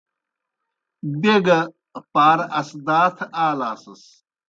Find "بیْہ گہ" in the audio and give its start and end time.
1.21-1.59